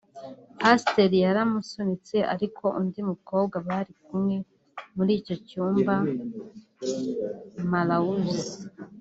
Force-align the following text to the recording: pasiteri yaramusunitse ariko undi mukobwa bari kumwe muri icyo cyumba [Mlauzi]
pasiteri 0.59 1.17
yaramusunitse 1.25 2.17
ariko 2.33 2.63
undi 2.79 2.99
mukobwa 3.09 3.55
bari 3.67 3.93
kumwe 4.03 4.35
muri 4.95 5.11
icyo 5.19 5.35
cyumba 5.47 5.93
[Mlauzi] 7.69 8.43